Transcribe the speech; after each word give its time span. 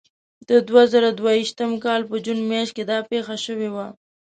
د 0.49 0.51
دوه 0.67 0.83
زره 0.93 1.09
دوه 1.19 1.31
ویشتم 1.37 1.71
کال 1.83 2.01
په 2.09 2.15
جون 2.25 2.39
میاشت 2.51 2.71
کې 2.77 2.83
دا 2.91 2.97
پېښه 3.11 3.35
شوې 3.45 3.69
وه. 3.75 3.87